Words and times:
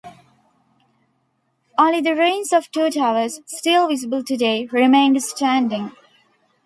Only 1.77 2.01
the 2.01 2.15
ruins 2.15 2.51
of 2.51 2.71
two 2.71 2.89
towers, 2.89 3.39
still 3.45 3.87
visible 3.87 4.23
today, 4.23 4.65
remained 4.71 5.21
standing. 5.21 5.91